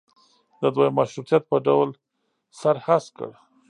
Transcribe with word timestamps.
د 0.61 0.63
دویم 0.75 0.93
مشروطیت 0.99 1.43
په 1.51 1.57
ډول 1.67 1.89
سر 2.59 2.75
هسک 2.85 3.11
کړ. 3.17 3.31